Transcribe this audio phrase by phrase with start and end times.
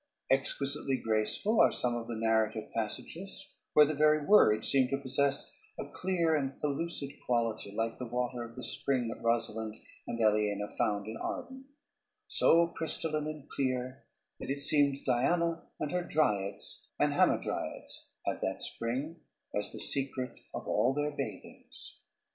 [0.31, 5.45] Exquisitely graceful are some of the narrative passages, where the very words seem to possess
[5.79, 10.75] a clear and pellucid quality like the water of the spring that Rosalynde and Aliena
[10.75, 11.65] found in Arden,
[12.25, 14.03] "so crystalline and clear,
[14.39, 19.19] that it seemed Diana and her Dryades and Hamadryades had that spring,
[19.53, 21.99] as the secret of all their bathings."